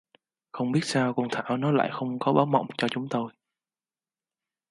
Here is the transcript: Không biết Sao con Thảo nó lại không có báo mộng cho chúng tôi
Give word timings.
Không 0.51 0.71
biết 0.71 0.79
Sao 0.83 1.13
con 1.13 1.27
Thảo 1.31 1.57
nó 1.57 1.71
lại 1.71 1.89
không 1.93 2.19
có 2.19 2.33
báo 2.33 2.45
mộng 2.45 2.67
cho 2.77 2.87
chúng 2.87 3.07
tôi 3.09 3.31